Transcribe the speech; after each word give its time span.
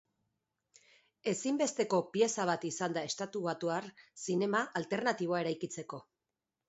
Ezinbesteko 1.31 1.99
pieza 2.15 2.47
izan 2.69 2.95
da 2.97 3.03
estatubatuar 3.11 3.91
zinema 4.25 4.63
alternatiboa 4.81 5.43
eraikitzeko. 5.47 6.01